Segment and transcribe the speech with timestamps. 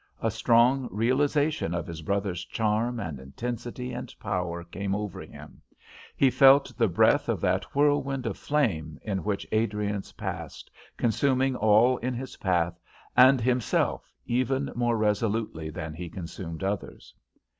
[0.19, 5.61] A strong realization of his brother's charm and intensity and power came over him;
[6.15, 11.97] he felt the breath of that whirlwind of flame in which Adriance passed, consuming all
[11.97, 12.79] in his path,
[13.15, 17.13] and himself even more resolutely than he consumed others.